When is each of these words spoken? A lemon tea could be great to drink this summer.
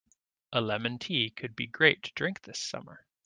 A 0.51 0.61
lemon 0.61 0.97
tea 0.97 1.29
could 1.29 1.55
be 1.55 1.67
great 1.67 2.01
to 2.01 2.11
drink 2.15 2.41
this 2.41 2.57
summer. 2.57 3.05